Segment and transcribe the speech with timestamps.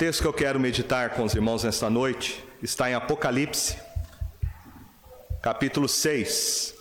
[0.00, 3.76] texto que eu quero meditar com os irmãos nesta noite está em Apocalipse,
[5.42, 6.74] capítulo 6.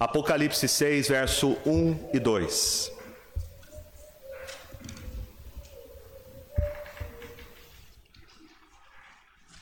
[0.00, 2.92] Apocalipse 6, verso 1 e 2.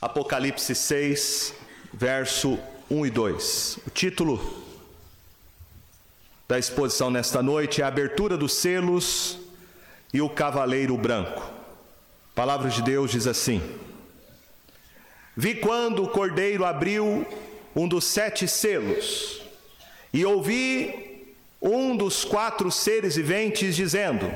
[0.01, 1.55] Apocalipse 6,
[1.93, 2.57] verso
[2.89, 3.79] 1 e 2.
[3.85, 4.65] O título
[6.47, 9.40] da exposição nesta noite é a abertura dos selos
[10.13, 11.41] e o cavaleiro branco.
[11.41, 13.63] A palavra de Deus diz assim:
[15.37, 17.27] Vi quando o cordeiro abriu
[17.75, 19.43] um dos sete selos,
[20.13, 24.33] e ouvi um dos quatro seres viventes dizendo,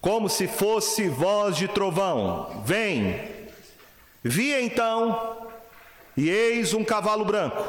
[0.00, 3.30] como se fosse voz de trovão: Vem!
[4.24, 5.50] Vi então,
[6.16, 7.64] e eis um cavalo branco,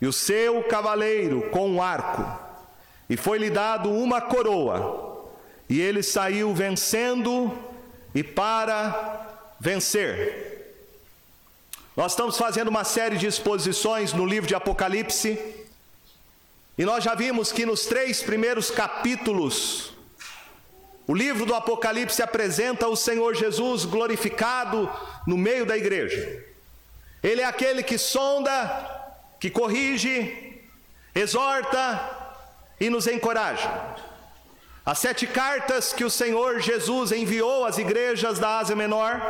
[0.00, 2.48] e o seu cavaleiro com um arco
[3.08, 5.07] e foi-lhe dado uma coroa,
[5.68, 7.56] e ele saiu vencendo
[8.14, 9.26] e para
[9.60, 10.74] vencer.
[11.96, 15.38] Nós estamos fazendo uma série de exposições no livro de Apocalipse,
[16.78, 19.92] e nós já vimos que nos três primeiros capítulos,
[21.06, 24.88] o livro do Apocalipse apresenta o Senhor Jesus glorificado
[25.26, 26.44] no meio da igreja.
[27.22, 28.54] Ele é aquele que sonda,
[29.40, 30.62] que corrige,
[31.14, 32.16] exorta,
[32.80, 33.68] e nos encoraja.
[34.88, 39.20] As sete cartas que o Senhor Jesus enviou às igrejas da Ásia Menor,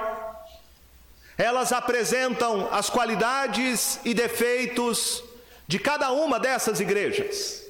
[1.36, 5.20] elas apresentam as qualidades e defeitos
[5.66, 7.64] de cada uma dessas igrejas.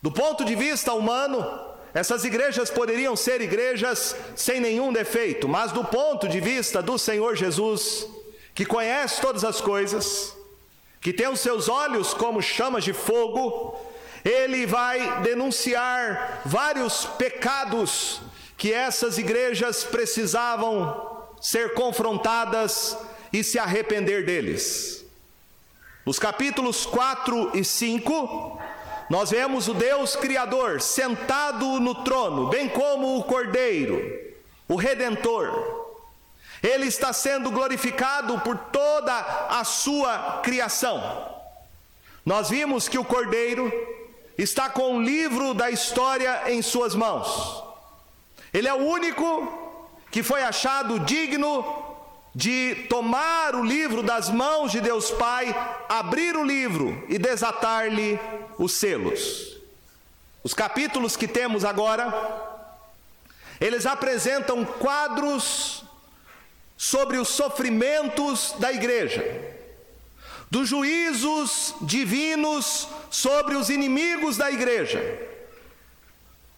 [0.00, 1.44] Do ponto de vista humano,
[1.92, 7.34] essas igrejas poderiam ser igrejas sem nenhum defeito, mas do ponto de vista do Senhor
[7.34, 8.06] Jesus,
[8.54, 10.32] que conhece todas as coisas,
[11.00, 13.89] que tem os seus olhos como chamas de fogo,
[14.24, 18.20] ele vai denunciar vários pecados
[18.56, 22.96] que essas igrejas precisavam ser confrontadas
[23.32, 25.04] e se arrepender deles.
[26.04, 28.60] Nos capítulos 4 e 5,
[29.08, 33.98] nós vemos o Deus Criador sentado no trono, bem como o Cordeiro,
[34.68, 35.88] o Redentor.
[36.62, 39.14] Ele está sendo glorificado por toda
[39.48, 41.00] a sua criação.
[42.24, 43.72] Nós vimos que o Cordeiro
[44.42, 47.62] está com o livro da história em suas mãos.
[48.52, 49.24] Ele é o único
[50.10, 51.64] que foi achado digno
[52.34, 55.54] de tomar o livro das mãos de Deus Pai,
[55.88, 58.18] abrir o livro e desatar-lhe
[58.58, 59.56] os selos.
[60.42, 62.12] Os capítulos que temos agora,
[63.60, 65.84] eles apresentam quadros
[66.76, 69.59] sobre os sofrimentos da igreja
[70.50, 75.00] dos juízos divinos sobre os inimigos da igreja.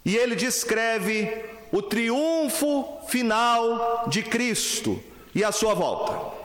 [0.04, 5.02] E ele descreve o triunfo final de Cristo
[5.34, 6.36] e a sua volta.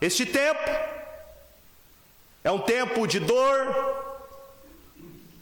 [0.00, 0.70] Este tempo
[2.44, 3.96] é um tempo de dor,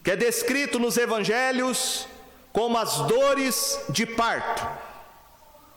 [0.03, 2.09] que é descrito nos evangelhos
[2.51, 4.67] como as dores de parto.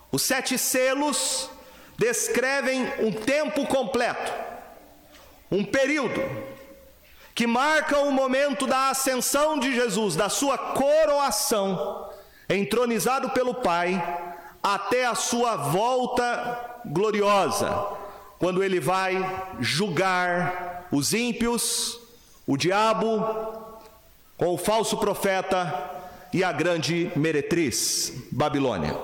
[0.09, 1.49] Os sete selos
[1.97, 4.48] descrevem um tempo completo
[5.51, 6.21] um período
[7.33, 12.09] que marca o momento da ascensão de Jesus, da sua coroação,
[12.49, 14.01] entronizado pelo Pai,
[14.61, 17.69] até a sua volta gloriosa,
[18.37, 19.15] quando ele vai
[19.59, 21.99] julgar os ímpios,
[22.45, 23.23] o diabo,
[24.37, 25.91] com o falso profeta
[26.33, 28.97] e a grande meretriz, Babilônia.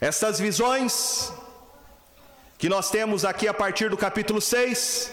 [0.00, 1.32] Estas visões
[2.62, 5.10] que nós temos aqui a partir do capítulo 6,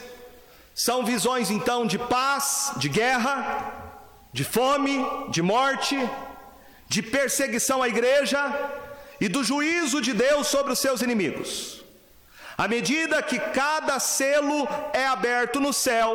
[0.75, 3.73] são visões então de paz, de guerra,
[4.31, 5.97] de fome, de morte,
[6.87, 8.39] de perseguição à igreja
[9.19, 11.83] e do juízo de Deus sobre os seus inimigos.
[12.55, 16.11] À medida que cada selo é aberto no céu,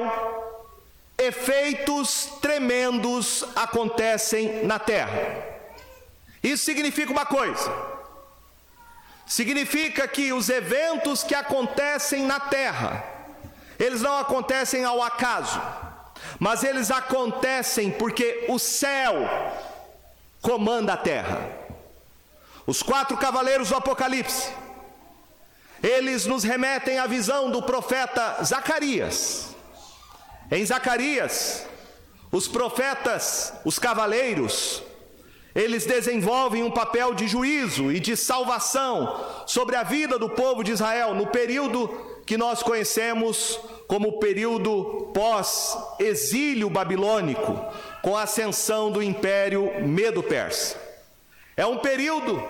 [1.19, 5.19] efeitos tremendos acontecem na terra.
[6.41, 7.94] Isso significa uma coisa:
[9.27, 13.05] Significa que os eventos que acontecem na terra,
[13.79, 15.61] eles não acontecem ao acaso,
[16.39, 19.15] mas eles acontecem porque o céu
[20.43, 21.51] comanda a terra.
[22.67, 24.51] Os quatro cavaleiros do Apocalipse,
[25.83, 29.55] eles nos remetem à visão do profeta Zacarias.
[30.51, 31.67] Em Zacarias,
[32.31, 34.83] os profetas, os cavaleiros,
[35.55, 40.73] eles desenvolvem um papel de juízo e de salvação sobre a vida do povo de
[40.73, 41.89] Israel no período
[42.27, 47.65] que nós conhecemos como o período pós-exílio babilônico,
[48.03, 50.77] com a ascensão do Império Medo-Persa.
[51.57, 52.43] É um período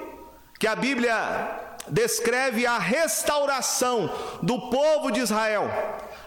[0.58, 4.10] que a Bíblia descreve a restauração
[4.42, 5.68] do povo de Israel,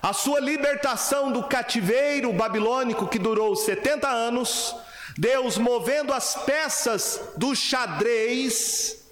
[0.02, 4.76] a sua libertação do cativeiro babilônico que durou 70 anos,
[5.18, 9.06] Deus movendo as peças do xadrez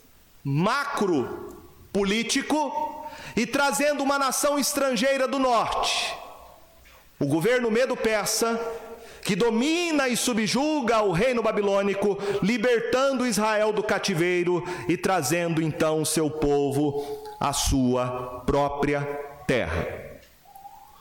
[0.43, 1.57] macro
[1.91, 6.13] político e trazendo uma nação estrangeira do norte.
[7.19, 8.59] O governo medo-persa
[9.23, 16.29] que domina e subjuga o reino babilônico, libertando Israel do cativeiro e trazendo então seu
[16.29, 19.01] povo à sua própria
[19.47, 19.87] terra.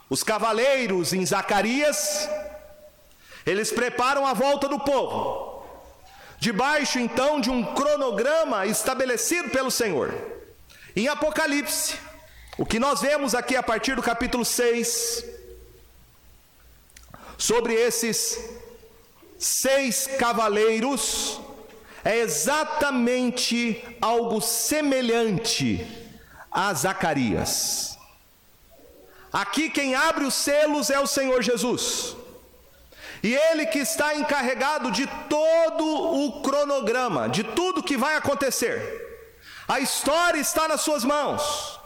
[0.09, 2.27] Os cavaleiros em Zacarias,
[3.47, 5.65] eles preparam a volta do povo,
[6.39, 10.15] debaixo então de um cronograma estabelecido pelo Senhor.
[10.97, 11.99] Em Apocalipse,
[12.57, 15.25] o que nós vemos aqui a partir do capítulo 6,
[17.37, 18.39] sobre esses
[19.39, 21.41] seis cavaleiros
[22.05, 25.87] é exatamente algo semelhante
[26.51, 27.99] a Zacarias.
[29.33, 32.17] Aqui quem abre os selos é o Senhor Jesus.
[33.25, 38.79] E ele que está encarregado de todo o cronograma, de tudo que vai acontecer.
[39.67, 41.81] A história está nas suas mãos.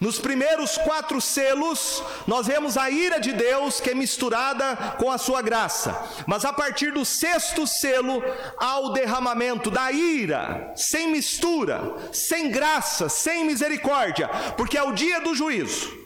[0.00, 5.16] Nos primeiros quatro selos, nós vemos a ira de Deus que é misturada com a
[5.16, 5.96] sua graça.
[6.26, 8.20] Mas a partir do sexto selo,
[8.58, 15.20] há o derramamento da ira, sem mistura, sem graça, sem misericórdia, porque é o dia
[15.20, 16.02] do juízo.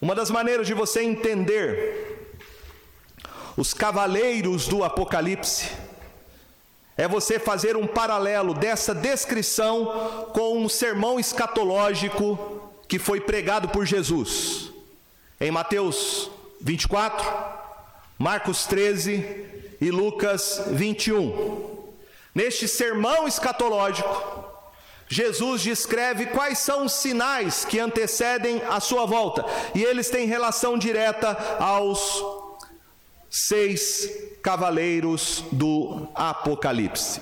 [0.00, 2.05] Uma das maneiras de você entender
[3.56, 5.70] os cavaleiros do Apocalipse
[6.96, 13.84] é você fazer um paralelo dessa descrição com um sermão escatológico que foi pregado por
[13.84, 14.70] Jesus.
[15.40, 16.30] Em Mateus
[16.60, 17.26] 24,
[18.18, 21.86] Marcos 13 e Lucas 21.
[22.34, 24.44] Neste sermão escatológico,
[25.08, 29.44] Jesus descreve quais são os sinais que antecedem a sua volta,
[29.74, 32.35] e eles têm relação direta aos
[33.30, 34.10] seis
[34.42, 37.20] cavaleiros do Apocalipse.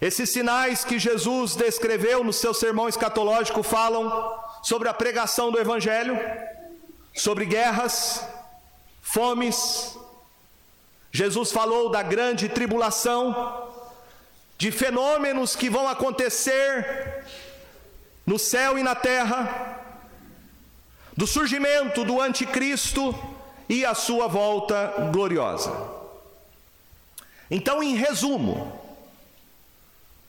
[0.00, 6.18] Esses sinais que Jesus descreveu no seu sermão escatológico falam sobre a pregação do Evangelho,
[7.14, 8.24] sobre guerras,
[9.00, 9.96] fomes.
[11.12, 13.70] Jesus falou da grande tribulação,
[14.58, 17.24] de fenômenos que vão acontecer
[18.26, 19.78] no céu e na terra,
[21.16, 23.14] do surgimento do Anticristo
[23.72, 25.74] e a sua volta gloriosa.
[27.50, 28.78] Então, em resumo,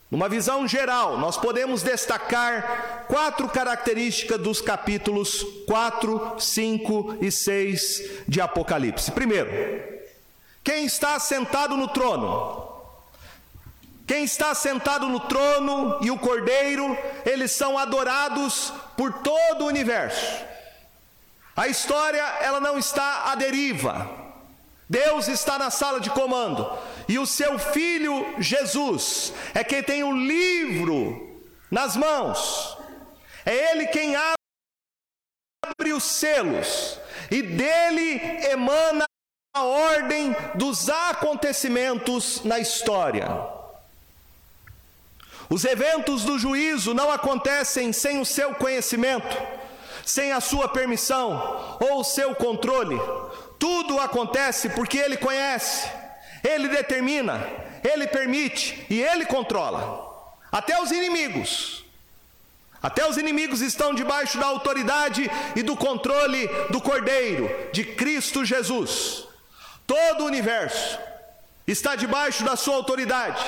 [0.10, 8.40] numa visão geral, nós podemos destacar quatro características dos capítulos 4, 5 e 6 de
[8.40, 9.12] Apocalipse.
[9.12, 9.50] Primeiro,
[10.64, 12.66] quem está sentado no trono?
[14.08, 20.53] Quem está sentado no trono e o cordeiro, eles são adorados por todo o universo.
[21.56, 24.10] A história ela não está à deriva.
[24.90, 26.68] Deus está na sala de comando
[27.08, 32.78] e o seu filho Jesus é quem tem o livro nas mãos.
[33.46, 38.20] É ele quem abre os selos e dele
[38.52, 39.06] emana
[39.56, 43.28] a ordem dos acontecimentos na história.
[45.50, 49.63] Os eventos do juízo não acontecem sem o seu conhecimento
[50.06, 53.00] sem a sua permissão ou o seu controle.
[53.58, 55.90] Tudo acontece porque Ele conhece,
[56.44, 57.46] Ele determina,
[57.84, 60.12] Ele permite e Ele controla.
[60.52, 61.84] Até os inimigos.
[62.82, 69.26] Até os inimigos estão debaixo da autoridade e do controle do Cordeiro, de Cristo Jesus.
[69.88, 71.00] Todo o universo
[71.66, 73.42] está debaixo da sua autoridade.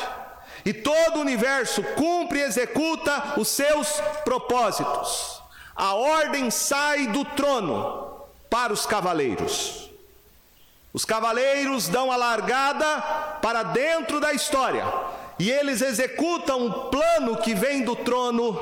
[0.63, 3.88] E todo o universo cumpre e executa os seus
[4.24, 5.41] propósitos.
[5.75, 9.89] A ordem sai do trono para os cavaleiros.
[10.94, 13.01] Os cavaleiros dão a largada
[13.41, 14.86] para dentro da história
[15.38, 18.58] e eles executam um plano que vem do trono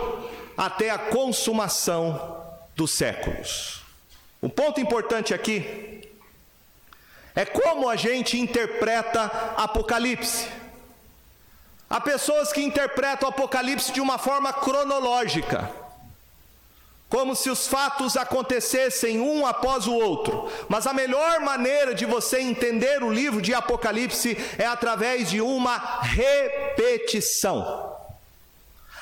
[0.57, 2.43] até a consumação
[2.75, 3.83] dos séculos.
[4.41, 6.01] Um ponto importante aqui
[7.35, 10.47] é como a gente interpreta Apocalipse.
[11.87, 15.82] Há pessoas que interpretam Apocalipse de uma forma cronológica
[17.13, 20.51] como se os fatos acontecessem um após o outro.
[20.67, 25.77] Mas a melhor maneira de você entender o livro de Apocalipse é através de uma
[26.01, 27.95] repetição.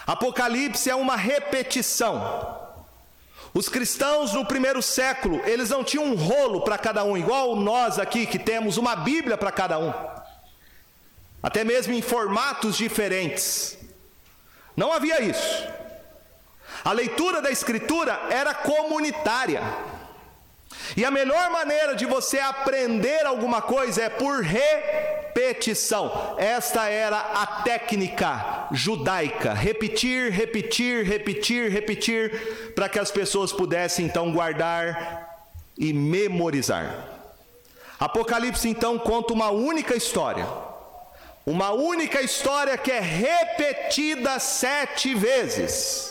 [0.05, 2.59] Apocalipse é uma repetição.
[3.53, 7.97] Os cristãos no primeiro século, eles não tinham um rolo para cada um, igual nós
[7.97, 9.93] aqui que temos uma Bíblia para cada um,
[11.41, 13.77] até mesmo em formatos diferentes.
[14.75, 15.80] Não havia isso.
[16.83, 19.61] A leitura da Escritura era comunitária.
[20.95, 26.35] E a melhor maneira de você aprender alguma coisa é por repetição.
[26.37, 34.31] Esta era a técnica judaica: repetir, repetir, repetir, repetir, para que as pessoas pudessem então
[34.31, 35.29] guardar
[35.77, 37.07] e memorizar.
[37.99, 40.47] Apocalipse então conta uma única história.
[41.45, 46.10] Uma única história que é repetida sete vezes.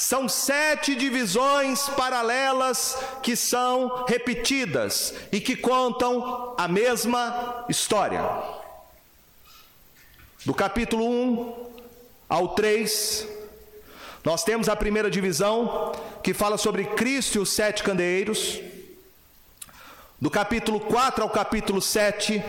[0.00, 8.24] São sete divisões paralelas que são repetidas e que contam a mesma história.
[10.42, 11.66] Do capítulo 1
[12.30, 13.28] ao 3,
[14.24, 15.92] nós temos a primeira divisão
[16.22, 18.58] que fala sobre Cristo e os sete candeeiros.
[20.18, 22.42] Do capítulo 4 ao capítulo 7,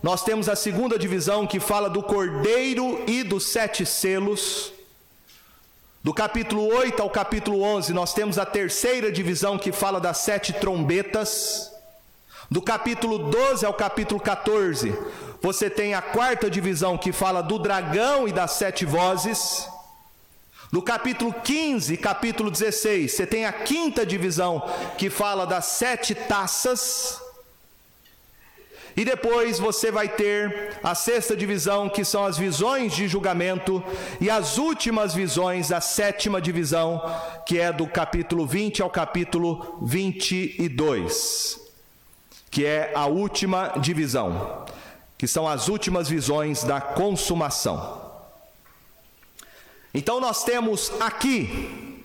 [0.00, 4.72] nós temos a segunda divisão que fala do cordeiro e dos sete selos.
[6.02, 10.52] Do capítulo 8 ao capítulo 11, nós temos a terceira divisão que fala das sete
[10.52, 11.70] trombetas.
[12.50, 14.98] Do capítulo 12 ao capítulo 14,
[15.40, 19.68] você tem a quarta divisão que fala do dragão e das sete vozes.
[20.72, 24.60] No capítulo 15 capítulo 16, você tem a quinta divisão
[24.98, 27.21] que fala das sete taças.
[28.96, 33.82] E depois você vai ter a sexta divisão, que são as visões de julgamento,
[34.20, 37.02] e as últimas visões, a sétima divisão,
[37.46, 41.60] que é do capítulo 20 ao capítulo 22,
[42.50, 44.66] que é a última divisão,
[45.16, 48.00] que são as últimas visões da consumação.
[49.94, 52.02] Então nós temos aqui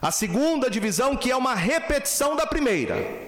[0.00, 3.27] a segunda divisão, que é uma repetição da primeira.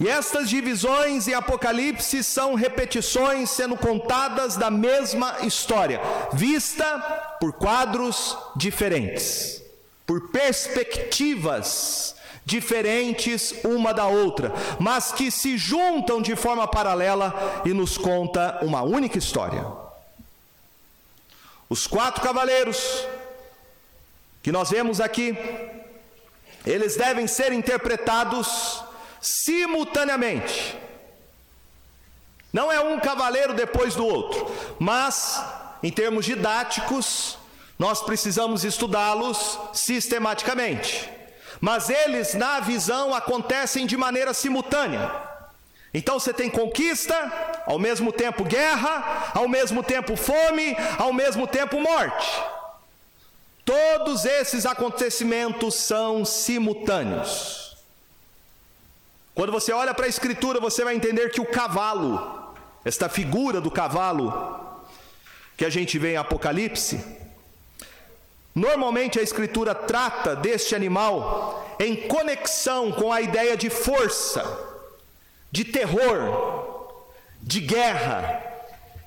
[0.00, 6.00] E estas divisões em Apocalipse são repetições sendo contadas da mesma história,
[6.32, 6.98] vista
[7.38, 9.62] por quadros diferentes,
[10.06, 12.16] por perspectivas
[12.46, 18.80] diferentes uma da outra, mas que se juntam de forma paralela e nos conta uma
[18.80, 19.66] única história.
[21.68, 23.06] Os quatro cavaleiros
[24.42, 25.36] que nós vemos aqui,
[26.64, 28.82] eles devem ser interpretados
[29.20, 30.76] simultaneamente.
[32.52, 35.42] Não é um cavaleiro depois do outro, mas
[35.82, 37.38] em termos didáticos,
[37.78, 41.08] nós precisamos estudá-los sistematicamente.
[41.60, 45.10] Mas eles, na visão, acontecem de maneira simultânea.
[45.92, 47.14] Então você tem conquista,
[47.66, 52.42] ao mesmo tempo guerra, ao mesmo tempo fome, ao mesmo tempo morte.
[53.64, 57.69] Todos esses acontecimentos são simultâneos.
[59.40, 62.54] Quando você olha para a Escritura, você vai entender que o cavalo,
[62.84, 64.82] esta figura do cavalo
[65.56, 67.02] que a gente vê em Apocalipse,
[68.54, 74.44] normalmente a Escritura trata deste animal em conexão com a ideia de força,
[75.50, 77.06] de terror,
[77.40, 78.44] de guerra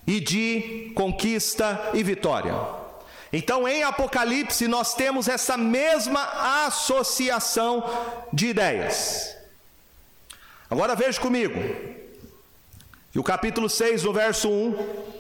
[0.08, 2.56] e de conquista e vitória.
[3.32, 7.84] Então, em Apocalipse, nós temos essa mesma associação
[8.34, 9.33] de ideias.
[10.74, 11.54] Agora veja comigo.
[13.14, 15.14] E o capítulo 6, no verso 1.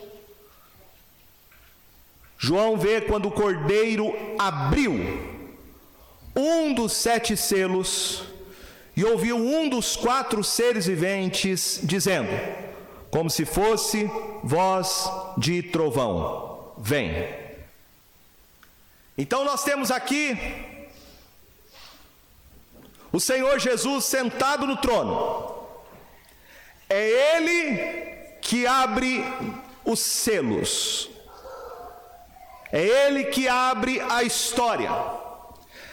[2.40, 4.96] João vê quando o cordeiro abriu
[6.36, 8.24] um dos sete selos
[8.98, 12.32] e ouviu um dos quatro seres viventes dizendo,
[13.12, 14.10] como se fosse
[14.44, 15.08] voz
[15.38, 17.30] de trovão: Vem.
[19.16, 20.36] Então nós temos aqui
[23.14, 25.54] o Senhor Jesus sentado no trono.
[26.90, 29.24] É Ele que abre
[29.86, 31.12] os selos.
[32.72, 34.90] É Ele que abre a história.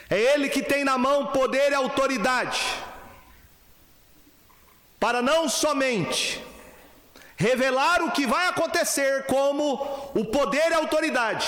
[0.08, 2.62] É Ele que tem na mão poder e autoridade.
[4.98, 6.42] Para não somente
[7.36, 9.74] revelar o que vai acontecer, como
[10.14, 11.46] o poder e autoridade,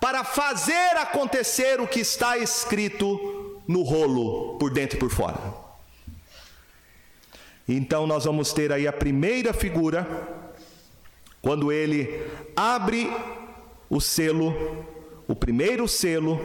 [0.00, 3.37] para fazer acontecer o que está escrito
[3.68, 5.38] no rolo por dentro e por fora.
[7.68, 10.08] Então nós vamos ter aí a primeira figura,
[11.42, 13.12] quando ele abre
[13.90, 14.86] o selo,
[15.28, 16.40] o primeiro selo,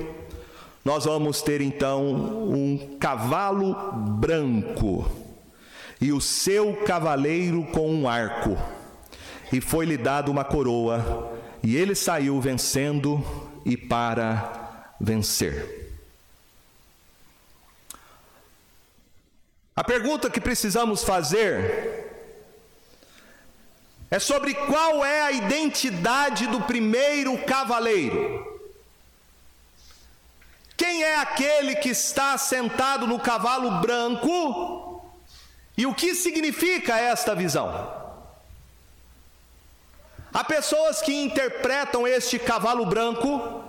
[0.83, 3.73] nós vamos ter então um cavalo
[4.19, 5.09] branco
[6.01, 8.57] e o seu cavaleiro com um arco,
[9.53, 13.23] e foi-lhe dado uma coroa, e ele saiu vencendo
[13.65, 15.82] e para vencer.
[19.75, 22.03] A pergunta que precisamos fazer
[24.11, 28.53] é sobre qual é a identidade do primeiro cavaleiro.
[30.77, 35.03] Quem é aquele que está sentado no cavalo branco
[35.75, 37.91] e o que significa esta visão?
[40.31, 43.63] Há pessoas que interpretam este cavalo branco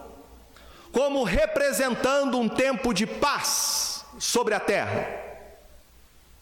[0.93, 5.24] como representando um tempo de paz sobre a terra.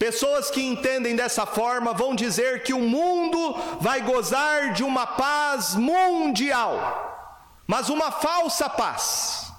[0.03, 5.77] Pessoas que entendem dessa forma vão dizer que o mundo vai gozar de uma paz
[5.77, 9.53] mundial, mas uma falsa paz,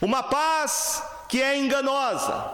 [0.00, 2.48] uma paz que é enganosa,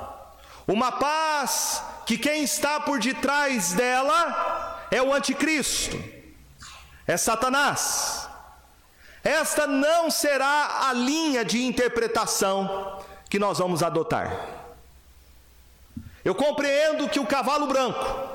[0.67, 6.03] uma paz que quem está por detrás dela é o anticristo
[7.07, 8.27] é Satanás.
[9.23, 14.62] Esta não será a linha de interpretação que nós vamos adotar.
[16.25, 18.31] Eu compreendo que o cavalo branco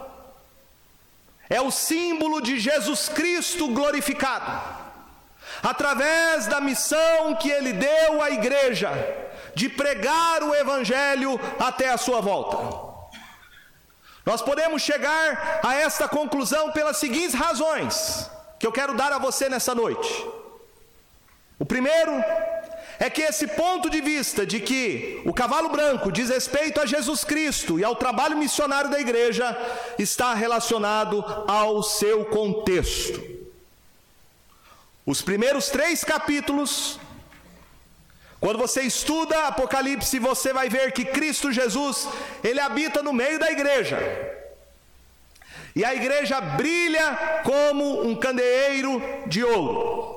[1.50, 4.52] é o símbolo de Jesus Cristo glorificado,
[5.64, 8.92] através da missão que ele deu à igreja
[9.56, 12.88] de pregar o Evangelho até a sua volta.
[14.26, 18.30] Nós podemos chegar a esta conclusão pelas seguintes razões
[18.60, 20.28] que eu quero dar a você nessa noite.
[21.58, 22.12] O primeiro
[23.00, 27.24] é que esse ponto de vista de que o cavalo branco diz respeito a Jesus
[27.24, 29.56] Cristo e ao trabalho missionário da igreja
[30.00, 33.22] está relacionado ao seu contexto.
[35.06, 37.00] Os primeiros três capítulos,
[38.40, 42.08] quando você estuda Apocalipse, você vai ver que Cristo Jesus,
[42.44, 43.98] ele habita no meio da igreja.
[45.76, 50.17] E a igreja brilha como um candeeiro de ouro.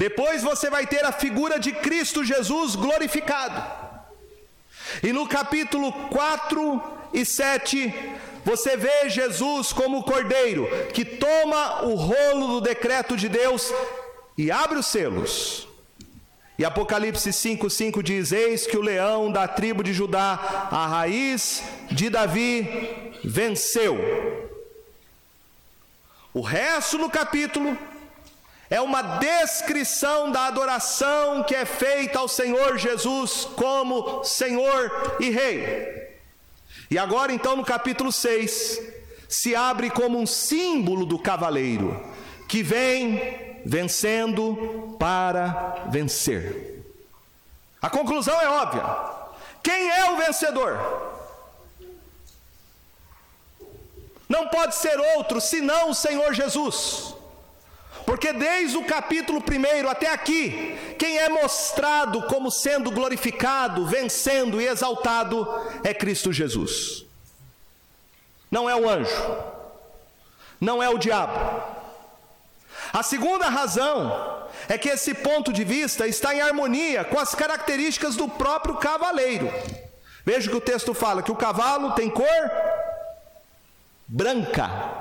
[0.00, 3.62] Depois você vai ter a figura de Cristo Jesus glorificado.
[5.02, 7.92] E no capítulo 4 e 7,
[8.42, 13.70] você vê Jesus como o cordeiro que toma o rolo do decreto de Deus
[14.38, 15.68] e abre os selos.
[16.58, 22.08] E Apocalipse 5,5 diz: Eis que o leão da tribo de Judá, a raiz de
[22.08, 23.98] Davi, venceu
[26.32, 27.76] o resto do capítulo
[28.70, 36.08] é uma descrição da adoração que é feita ao Senhor Jesus como Senhor e Rei.
[36.88, 38.80] E agora, então, no capítulo 6,
[39.28, 42.00] se abre como um símbolo do cavaleiro
[42.48, 46.84] que vem vencendo para vencer.
[47.82, 48.84] A conclusão é óbvia:
[49.64, 50.78] quem é o vencedor?
[54.28, 57.16] Não pode ser outro senão o Senhor Jesus.
[58.10, 64.66] Porque desde o capítulo 1 até aqui, quem é mostrado como sendo glorificado, vencendo e
[64.66, 65.46] exaltado
[65.84, 67.04] é Cristo Jesus.
[68.50, 69.14] Não é o anjo,
[70.60, 71.62] não é o diabo.
[72.92, 78.16] A segunda razão é que esse ponto de vista está em harmonia com as características
[78.16, 79.48] do próprio cavaleiro.
[80.26, 82.26] Veja que o texto fala que o cavalo tem cor
[84.08, 84.99] branca.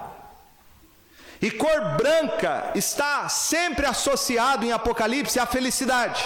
[1.42, 6.24] E cor branca está sempre associado em Apocalipse à felicidade,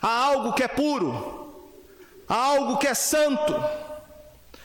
[0.00, 1.72] a algo que é puro,
[2.28, 3.52] a algo que é santo.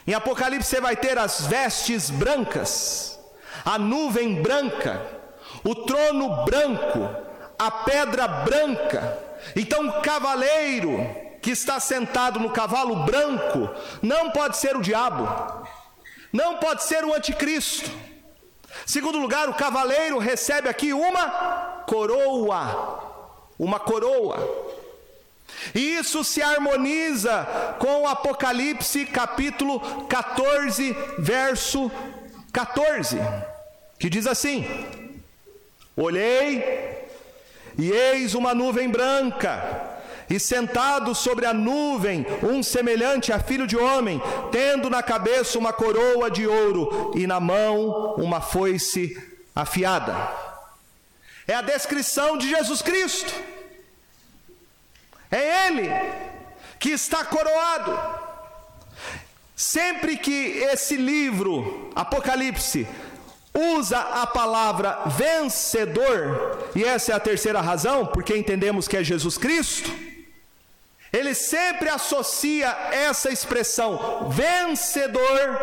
[0.06, 3.18] Em Apocalipse você vai ter as vestes brancas,
[3.64, 5.02] a nuvem branca,
[5.64, 7.10] o trono branco,
[7.58, 9.18] a pedra branca.
[9.56, 10.98] Então, o cavaleiro
[11.42, 13.70] que está sentado no cavalo branco
[14.02, 15.26] não pode ser o diabo
[16.32, 17.90] não pode ser o anticristo.
[18.86, 23.08] Segundo lugar, o cavaleiro recebe aqui uma coroa.
[23.58, 24.38] Uma coroa.
[25.74, 27.46] E isso se harmoniza
[27.78, 31.90] com Apocalipse capítulo 14, verso
[32.52, 33.18] 14,
[33.98, 34.66] que diz assim:
[35.96, 37.08] Olhei
[37.78, 39.89] e eis uma nuvem branca
[40.30, 45.72] e sentado sobre a nuvem, um semelhante a filho de homem, tendo na cabeça uma
[45.72, 49.20] coroa de ouro e na mão uma foice
[49.54, 50.16] afiada.
[51.48, 53.34] É a descrição de Jesus Cristo.
[55.32, 55.90] É Ele
[56.78, 57.98] que está coroado.
[59.56, 62.86] Sempre que esse livro, Apocalipse,
[63.52, 69.36] usa a palavra vencedor, e essa é a terceira razão, porque entendemos que é Jesus
[69.36, 70.09] Cristo
[71.12, 75.58] ele sempre associa essa expressão vencedor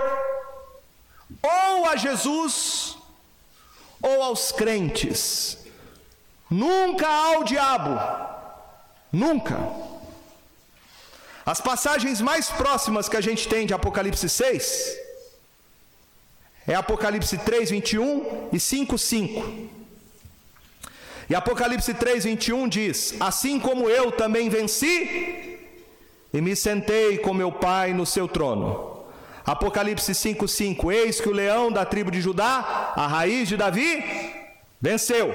[1.42, 2.98] ou a Jesus
[4.02, 5.58] ou aos crentes,
[6.50, 8.00] nunca ao diabo,
[9.12, 9.58] nunca.
[11.46, 14.98] As passagens mais próximas que a gente tem de Apocalipse 6
[16.68, 19.77] é Apocalipse 3, 21 e 5, 5.
[21.30, 25.60] E Apocalipse 3, 21 diz: Assim como eu também venci
[26.34, 29.04] e me sentei com meu Pai no seu trono.
[29.46, 34.04] Apocalipse 5, 5: Eis que o leão da tribo de Judá, a raiz de Davi,
[34.80, 35.34] venceu.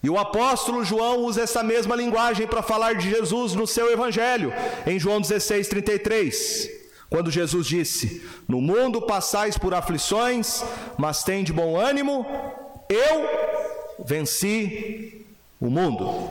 [0.00, 4.52] E o apóstolo João usa essa mesma linguagem para falar de Jesus no seu evangelho,
[4.86, 6.70] em João 16, 33.
[7.10, 10.62] Quando Jesus disse: No mundo passais por aflições,
[10.96, 12.24] mas tem de bom ânimo,
[12.88, 13.57] eu
[14.04, 15.26] venci
[15.60, 16.30] o mundo.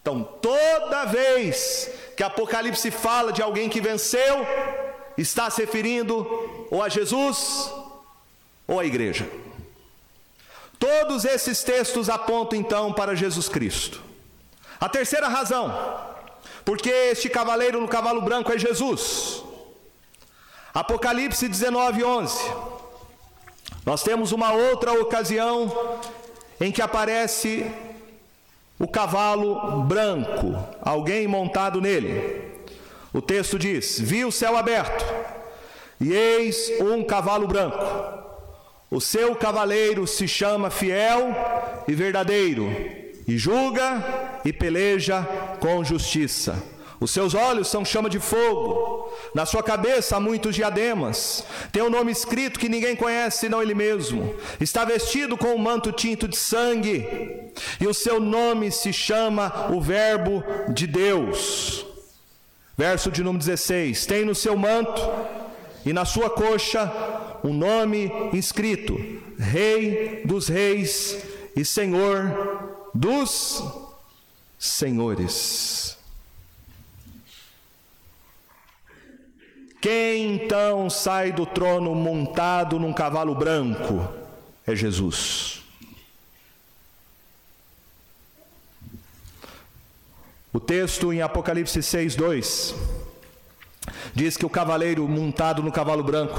[0.00, 4.46] Então, toda vez que Apocalipse fala de alguém que venceu,
[5.16, 7.72] está se referindo ou a Jesus
[8.66, 9.28] ou à igreja.
[10.78, 14.02] Todos esses textos apontam então para Jesus Cristo.
[14.80, 15.72] A terceira razão,
[16.64, 19.44] porque este cavaleiro no cavalo branco é Jesus.
[20.74, 22.52] Apocalipse 19, 11.
[23.86, 26.00] Nós temos uma outra ocasião
[26.62, 27.66] em que aparece
[28.78, 32.52] o cavalo branco, alguém montado nele.
[33.12, 35.04] O texto diz: Vi o céu aberto,
[36.00, 37.84] e eis um cavalo branco.
[38.88, 41.34] O seu cavaleiro se chama fiel
[41.88, 42.70] e verdadeiro,
[43.26, 45.26] e julga e peleja
[45.58, 46.62] com justiça.
[47.02, 51.44] Os seus olhos são chama de fogo, na sua cabeça há muitos diademas.
[51.72, 54.32] Tem um nome escrito que ninguém conhece senão ele mesmo.
[54.60, 57.04] Está vestido com um manto tinto de sangue,
[57.80, 61.84] e o seu nome se chama o Verbo de Deus.
[62.78, 65.02] Verso de número 16: Tem no seu manto
[65.84, 66.88] e na sua coxa
[67.42, 68.96] um nome inscrito:
[69.36, 71.18] Rei dos Reis
[71.56, 73.60] e Senhor dos
[74.56, 76.00] Senhores.
[79.82, 84.08] Quem então sai do trono montado num cavalo branco?
[84.64, 85.60] É Jesus.
[90.52, 92.74] O texto em Apocalipse 6, 2
[94.14, 96.38] diz que o cavaleiro montado no cavalo branco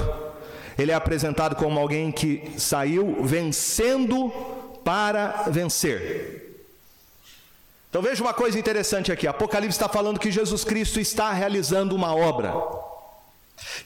[0.77, 4.29] ele é apresentado como alguém que saiu vencendo
[4.85, 6.65] para vencer.
[7.89, 12.15] Então veja uma coisa interessante aqui: Apocalipse está falando que Jesus Cristo está realizando uma
[12.15, 12.53] obra,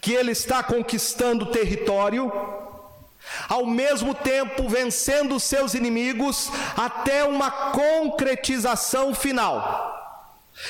[0.02, 2.32] que ele está conquistando território,
[3.50, 9.96] ao mesmo tempo vencendo seus inimigos até uma concretização final.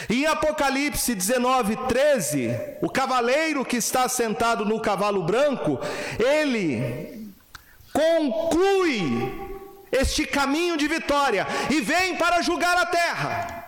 [0.09, 5.79] Em Apocalipse 19, 13, o cavaleiro que está sentado no cavalo branco,
[6.19, 7.31] ele
[7.93, 9.47] conclui
[9.91, 13.65] este caminho de vitória e vem para julgar a terra,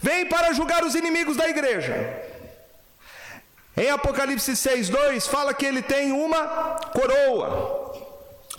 [0.00, 2.29] vem para julgar os inimigos da igreja.
[3.80, 4.52] Em Apocalipse
[4.90, 6.46] 2 fala que ele tem uma
[6.92, 7.94] coroa,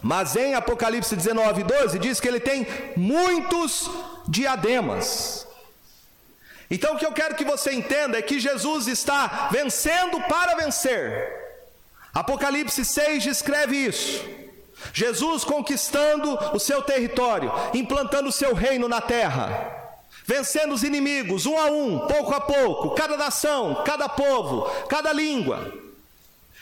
[0.01, 2.65] mas em Apocalipse 19, 12 diz que ele tem
[2.97, 3.88] muitos
[4.27, 5.45] diademas.
[6.71, 11.31] Então o que eu quero que você entenda é que Jesus está vencendo para vencer.
[12.12, 14.27] Apocalipse 6 descreve isso.
[14.91, 19.81] Jesus conquistando o seu território, implantando o seu reino na terra,
[20.25, 25.73] vencendo os inimigos um a um, pouco a pouco, cada nação, cada povo, cada língua.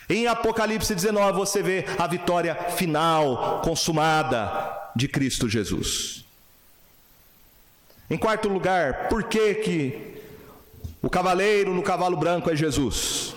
[0.10, 6.26] Em Apocalipse 19 você vê a vitória final, consumada de Cristo Jesus.
[8.10, 10.24] Em quarto lugar, por que que
[11.02, 13.36] o cavaleiro no cavalo branco é Jesus?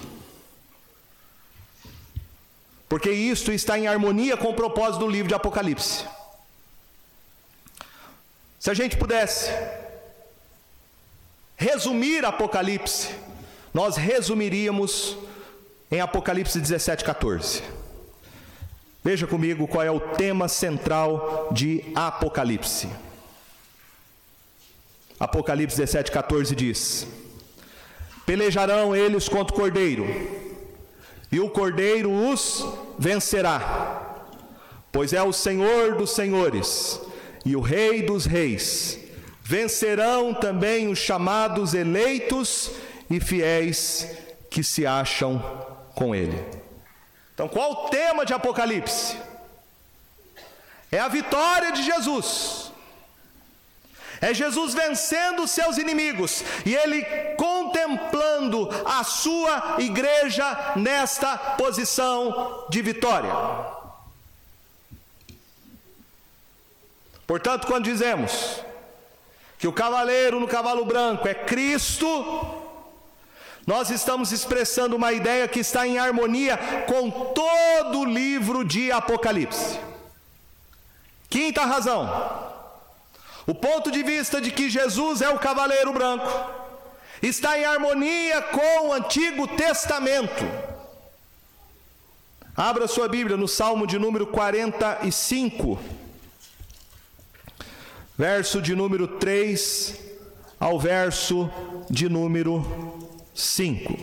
[2.89, 6.07] Porque isto está em harmonia com o propósito do livro de Apocalipse.
[8.59, 9.51] Se a gente pudesse
[11.63, 13.11] resumir Apocalipse,
[13.73, 15.17] nós resumiríamos
[15.91, 17.63] em Apocalipse 17, 14.
[19.05, 22.89] Veja comigo qual é o tema central de Apocalipse.
[25.21, 27.07] Apocalipse 17, 14 diz:
[28.27, 30.05] Pelejarão eles contra o cordeiro,
[31.31, 32.67] e o cordeiro os
[32.99, 34.27] vencerá,
[34.91, 37.01] pois é o Senhor dos senhores
[37.45, 39.02] e o Rei dos reis.
[39.45, 42.71] Vencerão também os chamados eleitos
[43.11, 44.09] e fiéis
[44.51, 45.39] que se acham
[45.95, 46.43] com ele.
[47.35, 49.17] Então, qual o tema de Apocalipse?
[50.91, 52.73] É a vitória de Jesus
[54.23, 57.03] é Jesus vencendo seus inimigos e ele
[57.37, 63.33] contemplando a sua igreja nesta posição de vitória.
[67.27, 68.61] Portanto, quando dizemos
[69.63, 72.09] que o cavaleiro no cavalo branco é Cristo,
[73.65, 79.79] nós estamos expressando uma ideia que está em harmonia com todo o livro de Apocalipse.
[81.31, 82.11] Quinta razão.
[83.47, 86.27] O ponto de vista de que Jesus é o cavaleiro branco
[87.23, 90.45] está em harmonia com o Antigo Testamento.
[92.57, 95.79] Abra sua Bíblia no Salmo de número 45,
[98.23, 99.99] verso de número 3
[100.61, 101.51] ao verso
[101.91, 102.65] de número
[103.35, 103.99] 5.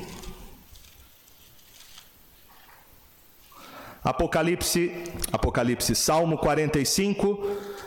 [4.03, 4.91] Apocalipse,
[5.32, 7.39] Apocalipse, Salmo 45,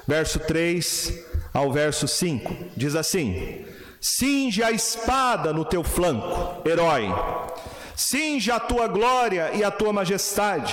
[0.08, 1.12] verso 3
[1.52, 2.50] ao verso 5.
[2.74, 3.66] Diz assim:
[4.00, 7.10] Cinge a espada no teu flanco, herói.
[7.94, 10.72] Cinge a tua glória e a tua majestade.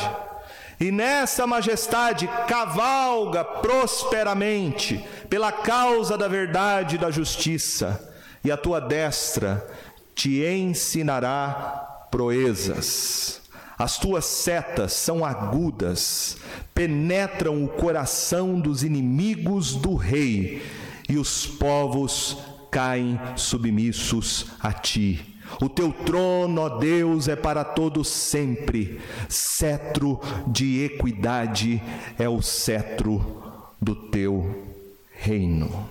[0.79, 8.13] E nessa majestade cavalga prosperamente pela causa da verdade e da justiça,
[8.43, 9.67] e a tua destra
[10.15, 13.41] te ensinará proezas.
[13.77, 16.37] As tuas setas são agudas,
[16.73, 20.61] penetram o coração dos inimigos do rei,
[21.07, 22.37] e os povos
[22.71, 25.28] caem submissos a ti.
[25.61, 29.01] O teu trono, ó Deus, é para todo sempre.
[29.27, 31.81] Cetro de equidade
[32.17, 33.41] é o cetro
[33.81, 34.67] do teu
[35.11, 35.89] reino.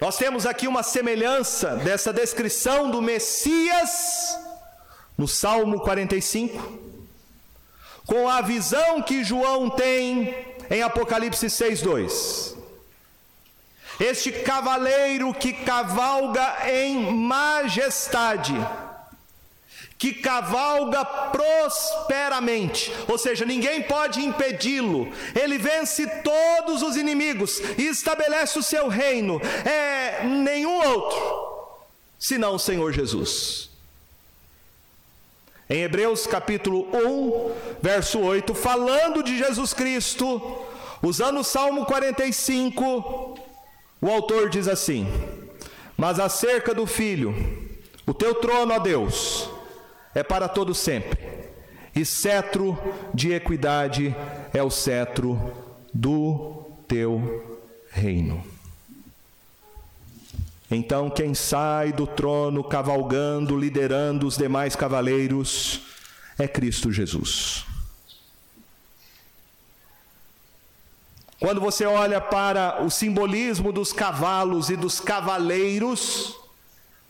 [0.00, 4.38] Nós temos aqui uma semelhança dessa descrição do Messias
[5.16, 6.78] no Salmo 45,
[8.04, 10.34] com a visão que João tem
[10.70, 12.54] em Apocalipse 6:2.
[14.00, 18.54] Este cavaleiro que cavalga em majestade
[19.96, 25.10] que cavalga prosperamente, ou seja, ninguém pode impedi-lo.
[25.34, 29.40] Ele vence todos os inimigos e estabelece o seu reino.
[29.64, 31.44] É nenhum outro
[32.24, 33.68] senão o Senhor Jesus.
[35.68, 37.52] Em Hebreus capítulo 1,
[37.82, 40.40] verso 8, falando de Jesus Cristo,
[41.02, 43.33] usando o Salmo 45,
[44.04, 45.06] o autor diz assim:
[45.96, 47.34] Mas acerca do Filho,
[48.06, 49.48] o teu trono, ó Deus,
[50.14, 51.18] é para todo sempre.
[51.96, 52.78] E cetro
[53.14, 54.14] de equidade
[54.52, 55.40] é o cetro
[55.92, 58.44] do teu reino.
[60.70, 65.80] Então, quem sai do trono cavalgando, liderando os demais cavaleiros,
[66.38, 67.64] é Cristo Jesus.
[71.44, 76.34] Quando você olha para o simbolismo dos cavalos e dos cavaleiros,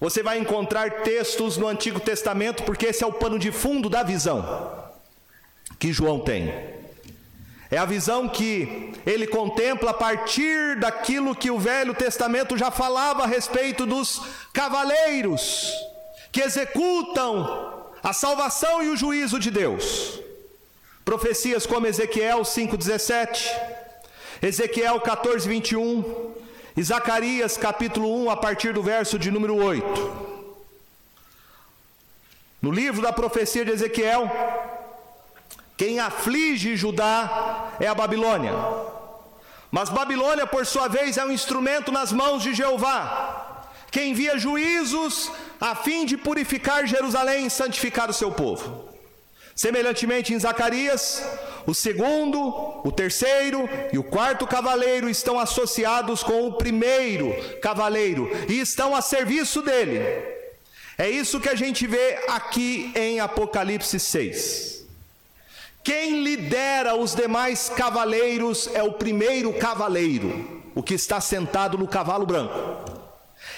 [0.01, 4.03] você vai encontrar textos no Antigo Testamento, porque esse é o pano de fundo da
[4.03, 4.91] visão
[5.79, 6.53] que João tem.
[7.71, 13.23] É a visão que ele contempla a partir daquilo que o Velho Testamento já falava
[13.23, 14.21] a respeito dos
[14.53, 15.73] cavaleiros
[16.33, 20.19] que executam a salvação e o juízo de Deus.
[21.05, 23.74] Profecias como Ezequiel 5,17,
[24.45, 26.35] Ezequiel 14, 21,
[26.77, 30.35] e Zacarias capítulo 1, a partir do verso de número 8.
[32.61, 34.31] No livro da profecia de Ezequiel,
[35.79, 38.53] quem aflige Judá é a Babilônia.
[39.71, 45.33] Mas Babilônia, por sua vez, é um instrumento nas mãos de Jeová, que envia juízos
[45.59, 48.93] a fim de purificar Jerusalém e santificar o seu povo.
[49.57, 51.23] Semelhantemente, em Zacarias,
[51.67, 52.41] o segundo,
[52.85, 59.01] o terceiro e o quarto cavaleiro estão associados com o primeiro cavaleiro e estão a
[59.01, 60.01] serviço dele.
[60.97, 64.85] É isso que a gente vê aqui em Apocalipse 6.
[65.83, 72.25] Quem lidera os demais cavaleiros é o primeiro cavaleiro, o que está sentado no cavalo
[72.25, 72.55] branco.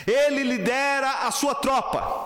[0.07, 2.26] Ele lidera a sua tropa.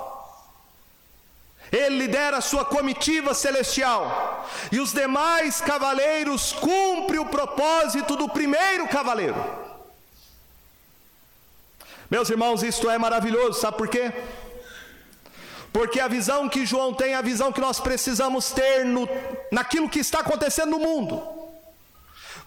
[1.72, 8.88] Ele lidera a sua comitiva celestial, e os demais cavaleiros cumprem o propósito do primeiro
[8.88, 9.36] cavaleiro.
[12.10, 14.12] Meus irmãos, isto é maravilhoso, sabe por quê?
[15.72, 19.08] Porque a visão que João tem é a visão que nós precisamos ter no,
[19.52, 21.39] naquilo que está acontecendo no mundo.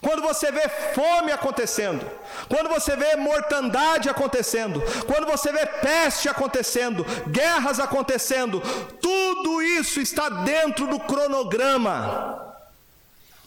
[0.04, 2.04] Quando você vê fome acontecendo,
[2.46, 8.60] quando você vê mortandade acontecendo, quando você vê peste acontecendo, guerras acontecendo,
[9.00, 12.54] tudo isso está dentro do cronograma.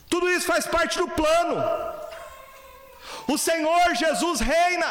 [0.10, 1.64] Tudo isso faz parte do plano.
[3.28, 4.90] O Senhor Jesus reina.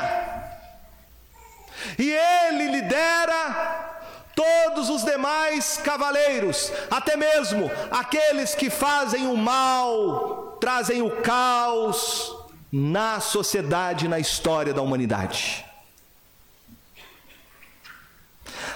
[1.99, 3.97] E ele lidera
[4.37, 12.35] todos os demais cavaleiros, até mesmo aqueles que fazem o mal, trazem o caos
[12.73, 15.65] na sociedade, na história da humanidade.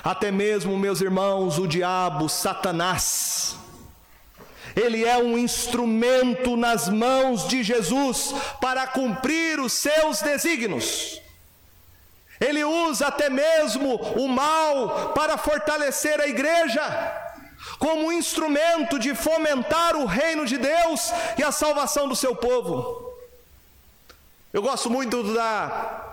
[0.02, 3.56] Até mesmo, meus irmãos, o diabo, Satanás,
[4.74, 11.20] ele é um instrumento nas mãos de Jesus para cumprir os seus desígnios.
[12.40, 16.80] Ele usa até mesmo o mal para fortalecer a igreja,
[17.78, 23.10] como instrumento de fomentar o reino de Deus e a salvação do seu povo.
[24.52, 26.10] Eu gosto muito da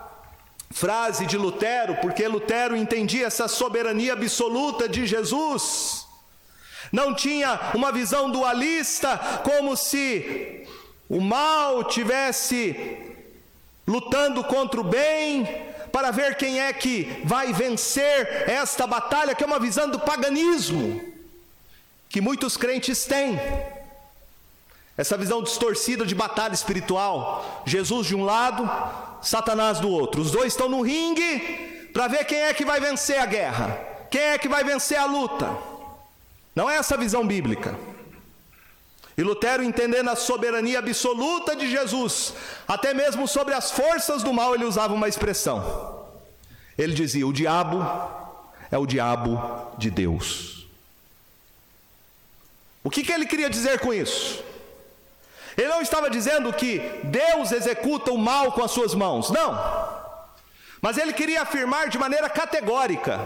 [0.70, 6.06] frase de Lutero, porque Lutero entendia essa soberania absoluta de Jesus.
[6.92, 10.66] Não tinha uma visão dualista, como se
[11.08, 12.96] o mal tivesse
[13.86, 19.46] lutando contra o bem, para ver quem é que vai vencer esta batalha, que é
[19.46, 21.00] uma visão do paganismo,
[22.08, 23.38] que muitos crentes têm.
[24.96, 27.62] Essa visão distorcida de batalha espiritual.
[27.64, 28.68] Jesus de um lado,
[29.22, 30.20] Satanás do outro.
[30.20, 33.78] Os dois estão no ringue para ver quem é que vai vencer a guerra,
[34.10, 35.56] quem é que vai vencer a luta.
[36.54, 37.78] Não é essa visão bíblica.
[39.16, 42.34] E Lutero, entendendo a soberania absoluta de Jesus,
[42.66, 46.06] até mesmo sobre as forças do mal, ele usava uma expressão.
[46.76, 47.84] Ele dizia: O diabo
[48.70, 50.57] é o diabo de Deus.
[52.88, 54.42] O que, que ele queria dizer com isso?
[55.54, 59.52] Ele não estava dizendo que Deus executa o mal com as suas mãos, não.
[60.80, 63.20] Mas ele queria afirmar de maneira categórica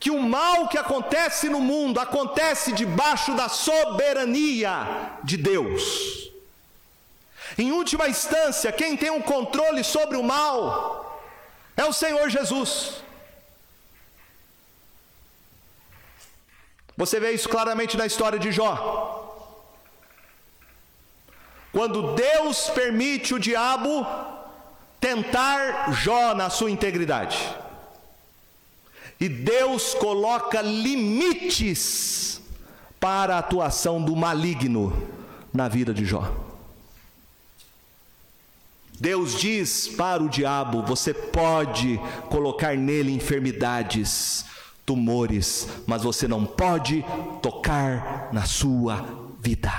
[0.00, 6.28] que o mal que acontece no mundo acontece debaixo da soberania de Deus.
[7.56, 11.22] Em última instância, quem tem o um controle sobre o mal
[11.76, 13.00] é o Senhor Jesus.
[17.02, 18.70] Você vê isso claramente na história de Jó.
[21.72, 24.06] Quando Deus permite o diabo
[25.00, 27.52] tentar Jó na sua integridade.
[29.18, 32.40] E Deus coloca limites
[33.00, 34.92] para a atuação do maligno
[35.52, 36.32] na vida de Jó.
[39.00, 44.51] Deus diz para o diabo: você pode colocar nele enfermidades,
[44.84, 47.04] tumores, mas você não pode
[47.40, 49.04] tocar na sua
[49.40, 49.72] vida.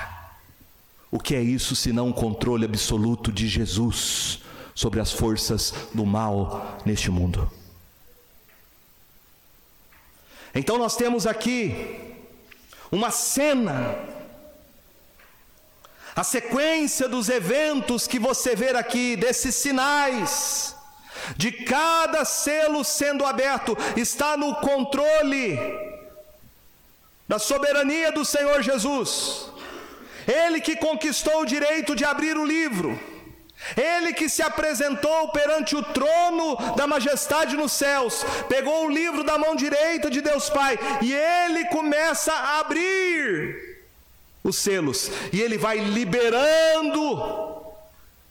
[1.12, 4.40] O que é isso senão um controle absoluto de Jesus
[4.74, 7.52] sobre as forças do mal neste mundo?
[10.56, 12.16] Então nós temos aqui
[12.92, 13.96] uma cena,
[16.16, 20.76] a sequência dos eventos que você vê aqui, desses sinais,
[21.38, 25.58] de cada selo sendo aberto, está no controle
[27.28, 29.48] da soberania do Senhor Jesus.
[30.28, 33.00] Ele que conquistou o direito de abrir o livro.
[33.78, 39.38] Ele que se apresentou perante o trono da majestade nos céus, pegou o livro da
[39.38, 43.74] mão direita de Deus Pai e ele começa a abrir
[44.44, 47.53] os selos e ele vai liberando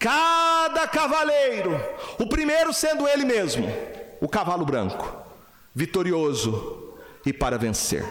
[0.02, 1.80] cada cavaleiro,
[2.18, 3.72] o primeiro sendo ele mesmo,
[4.20, 5.16] o cavalo branco,
[5.72, 8.04] vitorioso e para vencer.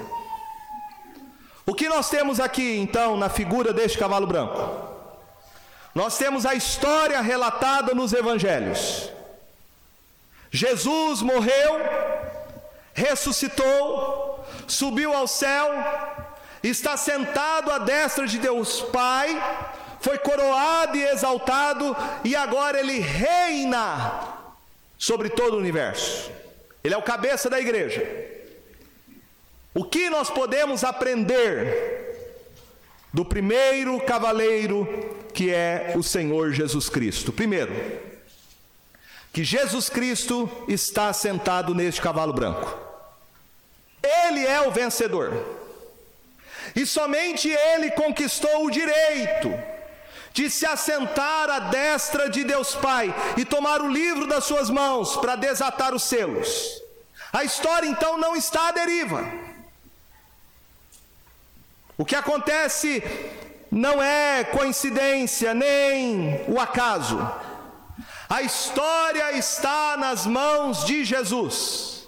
[1.65, 4.89] O que nós temos aqui então na figura deste cavalo branco?
[5.93, 9.09] Nós temos a história relatada nos evangelhos.
[10.49, 11.75] Jesus morreu,
[12.93, 15.67] ressuscitou, subiu ao céu,
[16.63, 19.29] está sentado à destra de Deus Pai,
[20.01, 24.11] foi coroado e exaltado, e agora ele reina
[24.97, 26.31] sobre todo o universo.
[26.83, 28.03] Ele é o cabeça da igreja.
[29.73, 32.11] O que nós podemos aprender
[33.13, 34.87] do primeiro cavaleiro
[35.33, 37.31] que é o Senhor Jesus Cristo.
[37.31, 37.71] Primeiro,
[39.31, 42.77] que Jesus Cristo está sentado neste cavalo branco.
[44.03, 45.33] Ele é o vencedor.
[46.75, 49.51] E somente ele conquistou o direito
[50.33, 55.17] de se assentar à destra de Deus Pai e tomar o livro das suas mãos
[55.17, 56.81] para desatar os selos.
[57.33, 59.25] A história então não está à deriva.
[61.97, 63.03] O que acontece
[63.69, 67.19] não é coincidência nem o acaso.
[68.29, 72.07] A história está nas mãos de Jesus.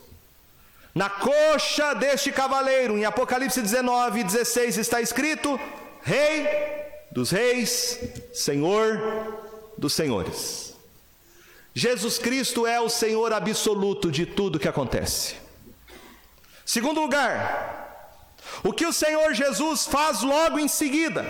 [0.95, 5.59] Na coxa deste cavaleiro, em Apocalipse 19, 16, está escrito:
[6.01, 6.82] Rei
[7.13, 7.99] dos reis,
[8.33, 8.99] Senhor
[9.77, 10.73] dos senhores.
[11.75, 15.35] Jesus Cristo é o Senhor absoluto de tudo que acontece.
[16.65, 18.33] Segundo lugar,
[18.63, 21.23] o que o Senhor Jesus faz logo em seguida,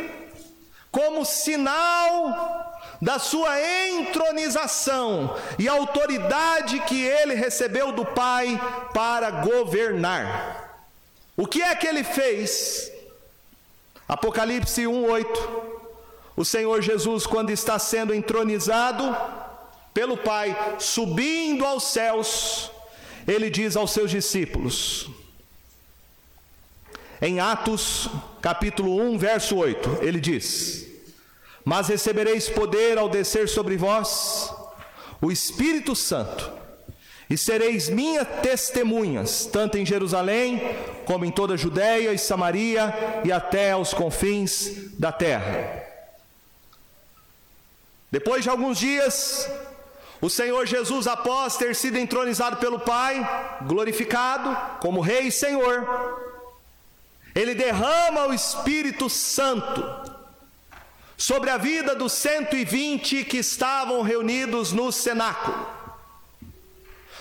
[0.90, 3.60] como sinal da sua
[3.90, 8.60] entronização e autoridade que ele recebeu do Pai
[8.94, 10.88] para governar.
[11.36, 12.90] O que é que ele fez?
[14.08, 15.73] Apocalipse 1:8.
[16.36, 19.16] O Senhor Jesus, quando está sendo entronizado
[19.94, 22.72] pelo Pai, subindo aos céus,
[23.28, 25.10] ele diz aos seus discípulos,
[27.22, 28.10] em Atos,
[28.42, 30.88] capítulo 1, verso 8, ele diz:
[31.64, 34.54] Mas recebereis poder ao descer sobre vós
[35.22, 36.52] o Espírito Santo,
[37.30, 40.76] e sereis minhas testemunhas, tanto em Jerusalém,
[41.06, 45.83] como em toda a Judéia e Samaria e até aos confins da terra.
[48.14, 49.50] Depois de alguns dias,
[50.22, 53.28] o Senhor Jesus, após ter sido entronizado pelo Pai,
[53.64, 55.84] glorificado como Rei e Senhor,
[57.34, 59.84] ele derrama o Espírito Santo
[61.18, 65.68] sobre a vida dos 120 que estavam reunidos no cenáculo.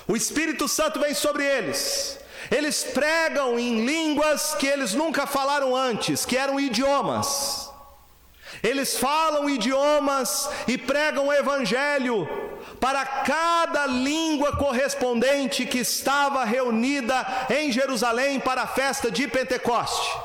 [0.06, 2.18] O Espírito Santo vem sobre eles.
[2.50, 7.71] Eles pregam em línguas que eles nunca falaram antes, que eram idiomas.
[8.62, 12.28] Eles falam idiomas e pregam o evangelho
[12.78, 20.16] para cada língua correspondente que estava reunida em Jerusalém para a festa de Pentecoste.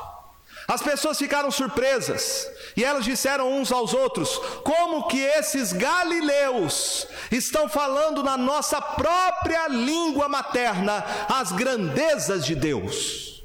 [0.68, 7.68] As pessoas ficaram surpresas e elas disseram uns aos outros: como que esses galileus estão
[7.68, 13.42] falando na nossa própria língua materna as grandezas de Deus?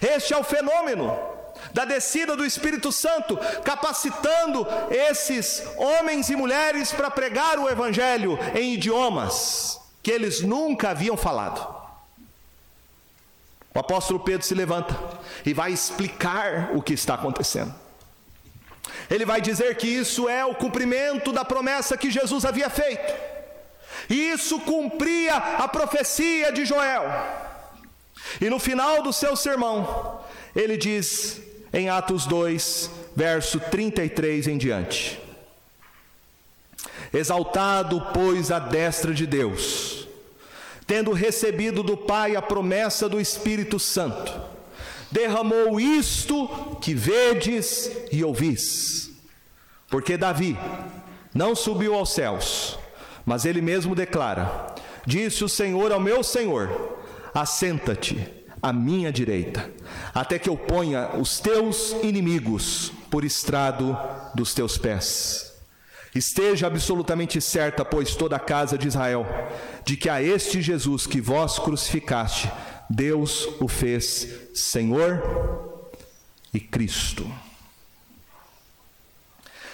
[0.00, 1.27] Este é o fenômeno
[1.72, 8.74] da descida do Espírito Santo, capacitando esses homens e mulheres para pregar o Evangelho em
[8.74, 11.76] idiomas que eles nunca haviam falado.
[13.74, 14.98] O apóstolo Pedro se levanta
[15.44, 17.74] e vai explicar o que está acontecendo.
[19.10, 23.14] Ele vai dizer que isso é o cumprimento da promessa que Jesus havia feito,
[24.08, 27.04] isso cumpria a profecia de Joel.
[28.40, 30.20] E no final do seu sermão,
[30.54, 31.40] ele diz:
[31.72, 35.20] em Atos 2, verso 33 em diante.
[37.12, 40.06] Exaltado, pois, a destra de Deus,
[40.86, 44.40] tendo recebido do Pai a promessa do Espírito Santo,
[45.10, 49.10] derramou isto que vedes e ouvis.
[49.88, 50.56] Porque Davi
[51.34, 52.78] não subiu aos céus,
[53.24, 54.74] mas ele mesmo declara:
[55.06, 56.98] Disse o Senhor ao meu Senhor:
[57.32, 59.70] Assenta-te à minha direita,
[60.14, 63.96] até que eu ponha os teus inimigos por estrado
[64.34, 65.52] dos teus pés.
[66.14, 69.26] Esteja absolutamente certa, pois toda a casa de Israel,
[69.84, 72.50] de que a este Jesus que vós crucificaste,
[72.90, 75.90] Deus o fez Senhor
[76.52, 77.30] e Cristo.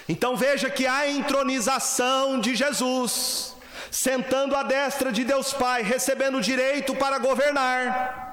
[0.07, 3.55] Então veja que a entronização de Jesus,
[3.89, 8.24] sentando à destra de Deus Pai, recebendo direito para governar,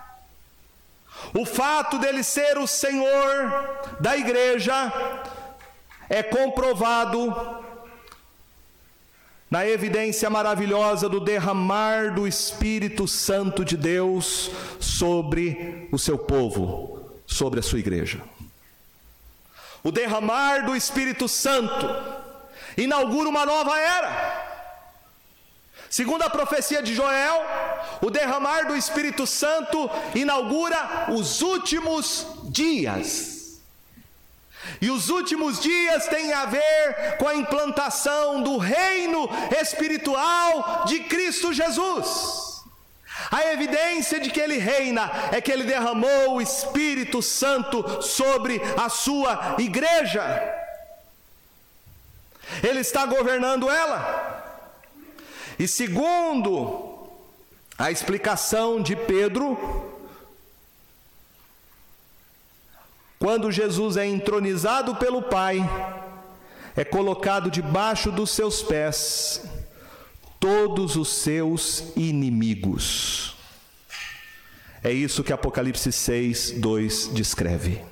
[1.34, 4.92] o fato dele ser o Senhor da igreja
[6.08, 7.34] é comprovado
[9.50, 14.50] na evidência maravilhosa do derramar do Espírito Santo de Deus
[14.80, 18.22] sobre o seu povo, sobre a sua igreja.
[19.84, 21.86] O derramar do Espírito Santo
[22.78, 24.42] inaugura uma nova era.
[25.90, 27.42] Segundo a profecia de Joel,
[28.00, 33.60] o derramar do Espírito Santo inaugura os últimos dias.
[34.80, 39.28] E os últimos dias têm a ver com a implantação do reino
[39.60, 42.52] espiritual de Cristo Jesus.
[43.30, 48.88] A evidência de que ele reina é que ele derramou o Espírito Santo sobre a
[48.88, 50.22] sua igreja.
[52.62, 54.40] Ele está governando ela.
[55.58, 56.91] E segundo
[57.82, 59.58] a explicação de Pedro,
[63.18, 65.58] quando Jesus é entronizado pelo Pai,
[66.76, 69.42] é colocado debaixo dos seus pés
[70.38, 73.34] todos os seus inimigos.
[74.80, 77.82] É isso que Apocalipse 6, 2 descreve.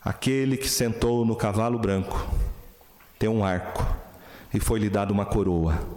[0.00, 2.24] Aquele que sentou no cavalo branco
[3.18, 3.84] tem um arco
[4.54, 5.95] e foi-lhe dada uma coroa.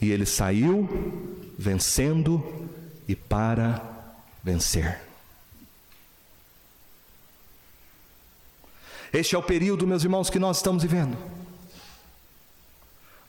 [0.00, 0.88] E ele saiu
[1.58, 2.68] vencendo
[3.08, 3.80] e para
[4.42, 5.00] vencer.
[9.12, 11.16] Este é o período, meus irmãos, que nós estamos vivendo.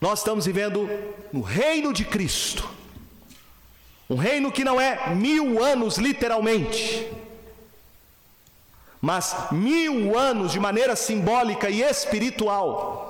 [0.02, 0.90] Nós estamos vivendo
[1.32, 2.68] no reino de Cristo.
[4.10, 7.10] Um reino que não é mil anos, literalmente,
[9.02, 13.07] mas mil anos de maneira simbólica e espiritual,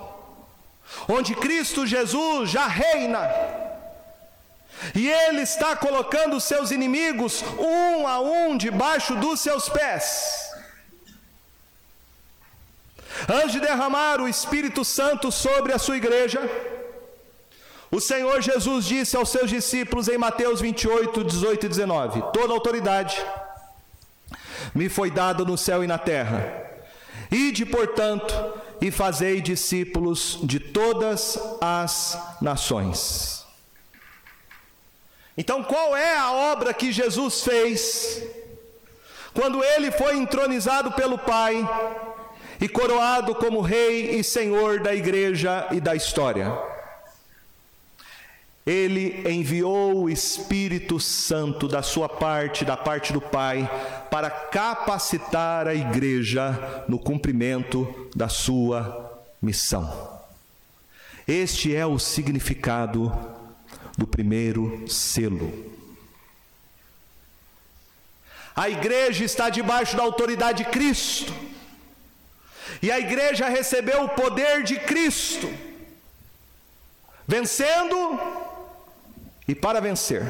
[1.08, 3.30] onde Cristo Jesus já reina,
[4.94, 10.48] e Ele está colocando seus inimigos um a um debaixo dos seus pés.
[13.28, 16.40] Antes de derramar o Espírito Santo sobre a sua igreja,
[17.90, 23.18] o Senhor Jesus disse aos seus discípulos em Mateus 28, 18 e 19: Toda autoridade
[24.76, 26.66] me foi dada no céu e na terra.
[27.32, 28.34] Ide, portanto,
[28.82, 33.46] e fazei discípulos de todas as nações.
[35.38, 38.24] Então, qual é a obra que Jesus fez
[39.34, 41.68] quando ele foi entronizado pelo Pai
[42.60, 46.77] e coroado como Rei e Senhor da igreja e da história?
[48.68, 53.66] Ele enviou o Espírito Santo da sua parte, da parte do Pai,
[54.12, 60.20] para capacitar a igreja no cumprimento da sua missão.
[61.26, 63.10] Este é o significado
[63.98, 65.74] do primeiro selo.
[68.54, 71.34] A igreja está debaixo da autoridade de Cristo.
[72.82, 75.50] E a igreja recebeu o poder de Cristo,
[77.26, 78.47] vencendo
[79.48, 80.26] e para vencer.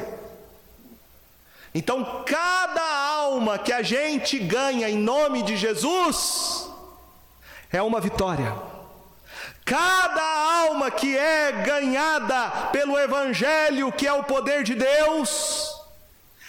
[1.73, 6.69] Então, cada alma que a gente ganha em nome de Jesus
[7.71, 8.55] é uma vitória.
[9.65, 10.23] Cada
[10.65, 15.75] alma que é ganhada pelo Evangelho, que é o poder de Deus,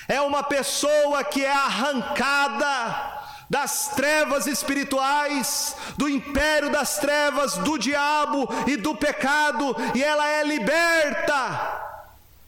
[0.06, 3.18] é uma pessoa que é arrancada
[3.50, 10.44] das trevas espirituais, do império das trevas, do diabo e do pecado, e ela é
[10.44, 11.87] liberta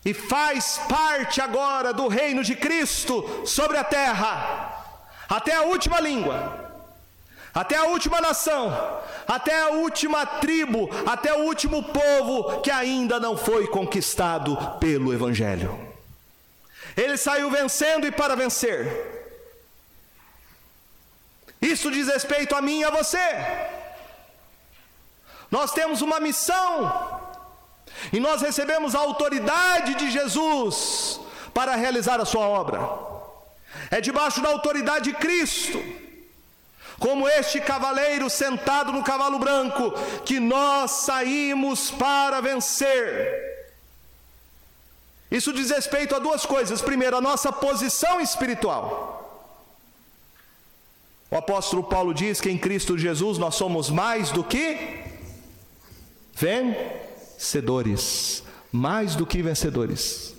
[0.05, 4.85] e faz parte agora do reino de Cristo sobre a terra,
[5.29, 6.71] até a última língua,
[7.53, 8.73] até a última nação,
[9.29, 15.79] até a última tribo, até o último povo que ainda não foi conquistado pelo Evangelho.
[16.97, 19.19] Ele saiu vencendo e para vencer.
[21.61, 23.19] Isso diz respeito a mim e a você.
[25.51, 27.20] Nós temos uma missão
[28.13, 31.21] e nós recebemos a autoridade de Jesus
[31.53, 32.81] para realizar a sua obra.
[33.91, 35.83] É debaixo da autoridade de Cristo,
[36.99, 39.93] como este cavaleiro sentado no cavalo branco,
[40.25, 43.51] que nós saímos para vencer.
[45.31, 46.83] Isso diz respeito a duas coisas.
[46.83, 49.19] Primeiro, a nossa posição espiritual.
[51.31, 55.05] O apóstolo Paulo diz que em Cristo Jesus nós somos mais do que
[56.35, 57.10] vencedores,
[58.71, 60.35] mais do que vencedores.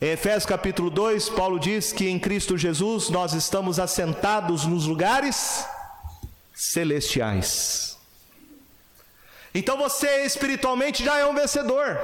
[0.00, 5.66] Em Efésios capítulo 2, Paulo diz que em Cristo Jesus nós estamos assentados nos lugares
[6.54, 7.98] celestiais.
[9.52, 11.98] Então você espiritualmente já é um vencedor.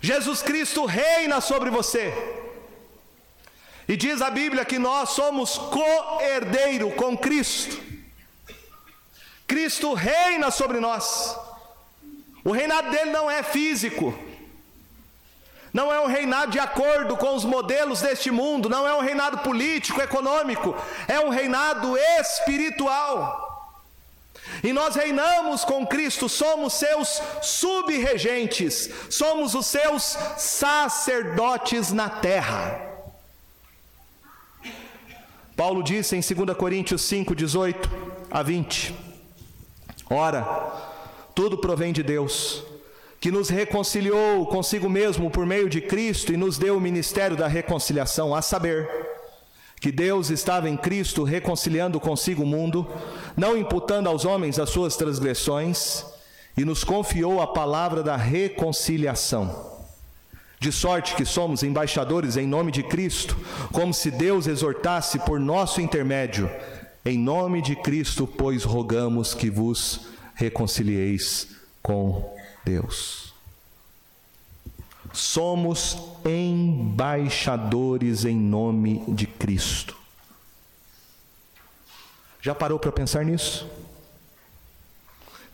[0.00, 2.12] Jesus Cristo reina sobre você.
[3.86, 7.87] E diz a Bíblia que nós somos co-herdeiro com Cristo.
[9.48, 11.36] Cristo reina sobre nós.
[12.44, 14.16] O reinado dele não é físico,
[15.72, 19.38] não é um reinado de acordo com os modelos deste mundo, não é um reinado
[19.38, 20.76] político, econômico,
[21.08, 23.46] é um reinado espiritual.
[24.62, 30.02] E nós reinamos com Cristo, somos seus subregentes, somos os seus
[30.36, 32.86] sacerdotes na terra.
[35.56, 37.90] Paulo disse em 2 Coríntios 5, 18
[38.30, 39.07] a 20:
[40.10, 40.44] Ora,
[41.34, 42.62] tudo provém de Deus,
[43.20, 47.46] que nos reconciliou consigo mesmo por meio de Cristo e nos deu o ministério da
[47.46, 48.88] reconciliação, a saber,
[49.80, 52.86] que Deus estava em Cristo reconciliando consigo o mundo,
[53.36, 56.04] não imputando aos homens as suas transgressões,
[56.56, 59.76] e nos confiou a palavra da reconciliação.
[60.58, 63.36] De sorte que somos embaixadores em nome de Cristo,
[63.72, 66.50] como se Deus exortasse por nosso intermédio
[67.04, 71.48] em nome de Cristo, pois rogamos que vos reconcilieis
[71.82, 72.34] com
[72.64, 73.34] Deus.
[75.12, 79.96] Somos embaixadores em nome de Cristo.
[82.40, 83.68] Já parou para pensar nisso?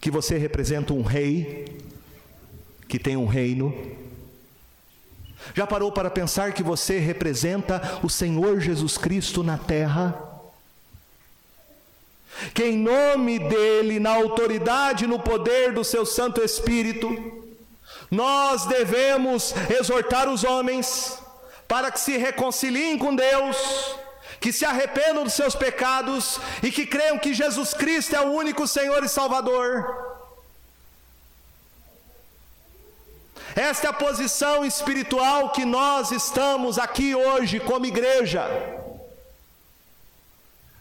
[0.01, 1.81] Que você representa um rei
[2.89, 3.75] que tem um reino.
[5.55, 10.34] Já parou para pensar que você representa o Senhor Jesus Cristo na terra?
[12.53, 17.09] Que em nome dele, na autoridade e no poder do seu Santo Espírito,
[18.11, 21.19] nós devemos exortar os homens
[21.67, 23.57] para que se reconciliem com Deus
[24.45, 28.67] que se arrependam dos seus pecados e que creiam que Jesus Cristo é o único
[28.67, 30.15] Senhor e Salvador.
[33.57, 38.45] Esta é a posição espiritual que nós estamos aqui hoje como igreja,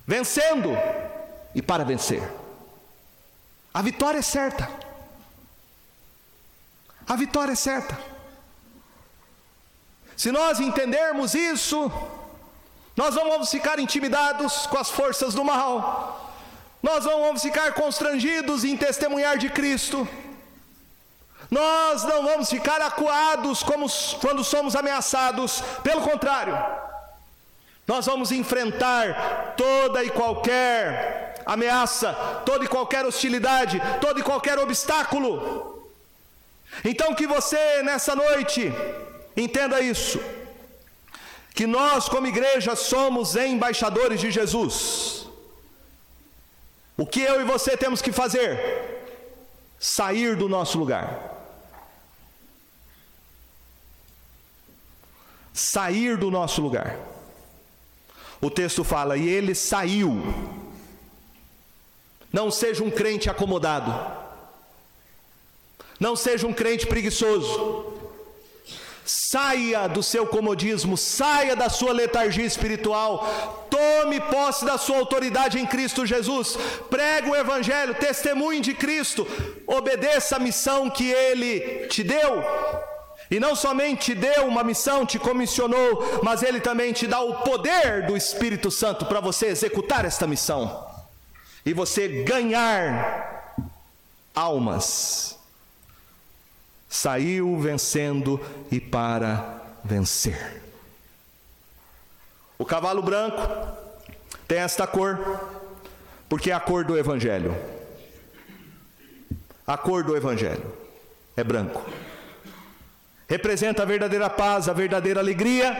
[0.05, 0.69] vencendo
[1.55, 2.23] e para vencer.
[3.73, 4.69] A vitória é certa.
[7.07, 7.97] A vitória é certa.
[10.15, 11.91] Se nós entendermos isso,
[12.95, 16.31] nós não vamos ficar intimidados com as forças do mal,
[16.81, 20.07] nós não vamos ficar constrangidos em testemunhar de Cristo,
[21.49, 23.87] nós não vamos ficar acuados como
[24.21, 26.57] quando somos ameaçados, pelo contrário,
[27.87, 32.13] nós vamos enfrentar toda e qualquer ameaça,
[32.45, 35.89] toda e qualquer hostilidade, todo e qualquer obstáculo.
[36.83, 38.71] Então que você nessa noite
[39.35, 40.19] entenda isso,
[41.53, 45.27] que nós como igreja somos embaixadores de Jesus.
[46.97, 48.51] O que eu e você temos que fazer?
[49.79, 51.31] Sair do nosso lugar.
[55.53, 56.97] Sair do nosso lugar.
[58.41, 60.62] O texto fala, e ele saiu.
[62.33, 63.93] Não seja um crente acomodado.
[65.99, 67.93] Não seja um crente preguiçoso.
[69.05, 75.65] Saia do seu comodismo, saia da sua letargia espiritual, tome posse da sua autoridade em
[75.65, 76.57] Cristo Jesus,
[76.89, 79.27] pregue o Evangelho, testemunhe de Cristo,
[79.67, 82.41] obedeça a missão que Ele te deu.
[83.29, 87.41] E não somente te deu uma missão, te comissionou, mas Ele também te dá o
[87.41, 90.92] poder do Espírito Santo para você executar esta missão
[91.65, 93.55] e você ganhar
[94.35, 95.37] almas.
[96.89, 98.39] Saiu vencendo
[98.71, 100.61] e para vencer.
[102.57, 103.41] O cavalo branco
[104.47, 105.39] tem esta cor,
[106.29, 107.55] porque é a cor do Evangelho.
[109.65, 110.71] A cor do Evangelho
[111.35, 111.83] é branco
[113.33, 115.75] representa a verdadeira paz, a verdadeira alegria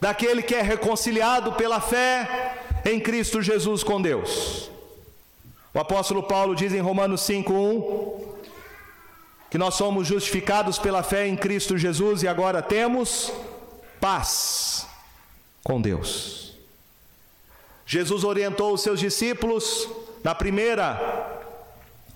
[0.00, 4.70] daquele que é reconciliado pela fé em Cristo Jesus com Deus.
[5.76, 8.24] O apóstolo Paulo diz em Romanos 5:1
[9.50, 13.30] que nós somos justificados pela fé em Cristo Jesus e agora temos
[14.00, 14.86] paz
[15.62, 16.54] com Deus.
[17.84, 19.86] Jesus orientou os seus discípulos
[20.24, 20.98] na primeira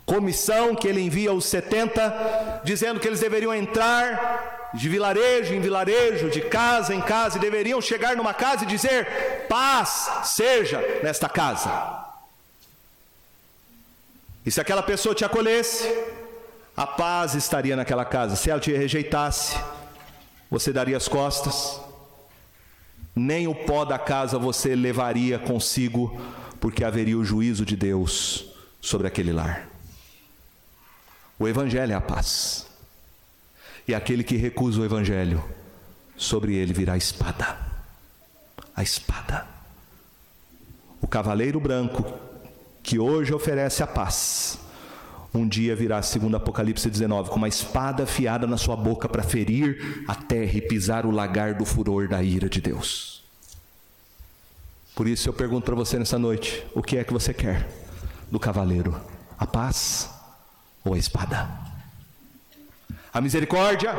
[0.07, 6.31] comissão que ele envia aos 70, dizendo que eles deveriam entrar de vilarejo em vilarejo,
[6.31, 12.00] de casa em casa, e deveriam chegar numa casa e dizer: paz seja nesta casa.
[14.45, 15.87] E se aquela pessoa te acolhesse,
[16.77, 18.37] a paz estaria naquela casa.
[18.37, 19.59] Se ela te rejeitasse,
[20.51, 21.81] você daria as costas,
[23.15, 26.19] nem o pó da casa você levaria consigo,
[26.59, 28.47] porque haveria o juízo de Deus
[28.81, 29.69] sobre aquele lar.
[31.39, 32.67] O Evangelho é a paz.
[33.87, 35.45] E aquele que recusa o Evangelho,
[36.17, 37.59] sobre ele virá a espada.
[38.77, 39.47] A espada.
[41.01, 42.05] O cavaleiro branco,
[42.83, 44.59] que hoje oferece a paz,
[45.33, 50.05] um dia virá, segundo Apocalipse 19, com uma espada afiada na sua boca para ferir
[50.09, 53.23] a terra e pisar o lagar do furor da ira de Deus.
[54.95, 57.69] Por isso eu pergunto para você nessa noite: o que é que você quer
[58.31, 59.01] do cavaleiro?
[59.39, 60.11] A paz
[60.85, 61.49] ou a espada?
[63.15, 63.95] A misericórdia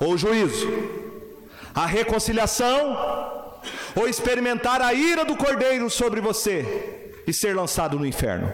[0.00, 0.66] ou o juízo?
[1.74, 2.96] A reconciliação
[3.94, 8.52] ou experimentar a ira do cordeiro sobre você e ser lançado no inferno?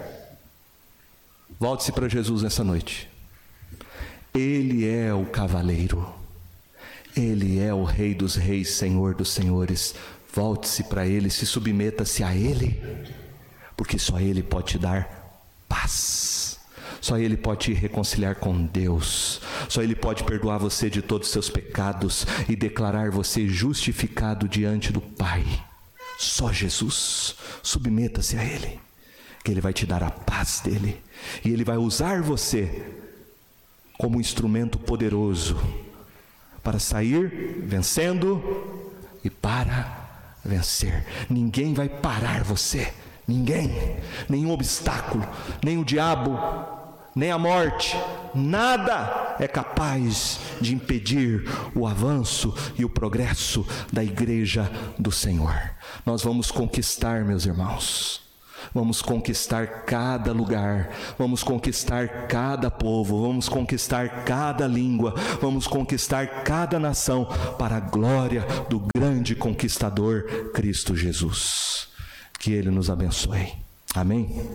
[1.59, 3.09] Volte-se para Jesus nessa noite.
[4.35, 6.09] Ele é o cavaleiro.
[7.15, 9.95] Ele é o Rei dos Reis, Senhor dos Senhores.
[10.35, 12.81] Volte-se para Ele, se submeta-se a Ele,
[13.77, 16.59] porque só Ele pode te dar paz.
[17.03, 19.43] Só Ele pode te reconciliar com Deus.
[19.69, 24.91] Só Ele pode perdoar você de todos os seus pecados e declarar você justificado diante
[24.91, 25.45] do Pai.
[26.23, 27.35] Só Jesus.
[27.63, 28.81] Submeta-se a Ele,
[29.45, 31.03] que Ele vai te dar a paz dele
[31.45, 32.85] e Ele vai usar você
[33.99, 35.61] como um instrumento poderoso
[36.63, 38.41] para sair vencendo
[39.25, 41.05] e para vencer.
[41.29, 42.93] Ninguém vai parar você.
[43.27, 43.97] Ninguém,
[44.29, 45.27] nenhum obstáculo,
[45.63, 46.39] nem o diabo,
[47.15, 47.97] nem a morte,
[48.35, 51.45] nada é capaz de impedir
[51.75, 55.55] o avanço e o progresso da igreja do Senhor.
[56.07, 58.23] Nós vamos conquistar, meus irmãos.
[58.73, 66.79] Vamos conquistar cada lugar, vamos conquistar cada povo, vamos conquistar cada língua, vamos conquistar cada
[66.79, 67.27] nação
[67.59, 71.89] para a glória do grande conquistador Cristo Jesus.
[72.39, 73.53] Que Ele nos abençoe.
[73.95, 74.49] Amém?